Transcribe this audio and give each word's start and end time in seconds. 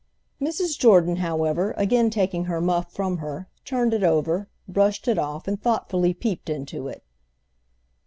Mrs. 0.41 0.79
Jordan, 0.79 1.17
however, 1.17 1.75
again 1.77 2.09
taking 2.09 2.45
her 2.45 2.59
muff 2.59 2.91
from 2.91 3.19
her, 3.19 3.47
turned 3.63 3.93
it 3.93 4.03
over, 4.03 4.49
brushed 4.67 5.07
it 5.07 5.19
off 5.19 5.47
and 5.47 5.61
thoughtfully 5.61 6.11
peeped 6.11 6.49
into 6.49 6.87
it. 6.87 7.03